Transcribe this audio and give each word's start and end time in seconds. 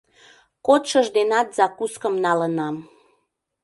Кодшыж 0.65 1.07
денат 1.17 1.47
закускым 1.57 2.13
налынам. 2.25 2.75